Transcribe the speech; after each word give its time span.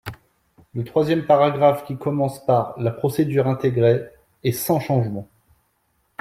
Le 0.73 0.83
troisième 0.83 1.27
paragraphe, 1.27 1.85
qui 1.85 1.95
commence 1.95 2.43
par 2.43 2.73
«La 2.81 2.89
procédure 2.89 3.45
intégrée…» 3.45 4.03
est 4.43 4.51
sans 4.51 4.79
changement. 4.79 5.27